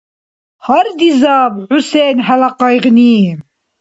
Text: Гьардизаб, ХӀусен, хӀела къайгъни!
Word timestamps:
Гьардизаб, 0.65 1.53
ХӀусен, 1.67 2.17
хӀела 2.25 2.49
къайгъни! 2.59 3.15